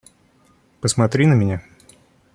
Посмотри 0.79 1.27
на 1.27 1.33
меня. 1.35 1.61